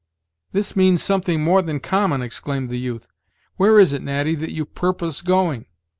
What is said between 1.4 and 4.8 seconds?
more than common," exclaimed the youth. "Where is it, Natty, that you